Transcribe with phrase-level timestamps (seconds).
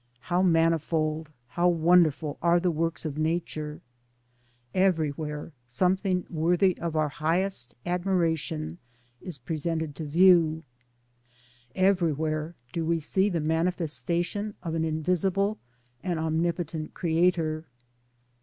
[0.33, 3.81] How manifold, how wonderful are the works of Nature:
[4.73, 8.37] Every where something worthy of our highest ad DAYS ON THE ROAD.
[8.37, 8.65] 229
[9.23, 10.63] miration is presented to view;
[11.75, 15.59] everywhere do we see the manifestation of an invisible
[16.01, 17.65] and omnipotent Creator.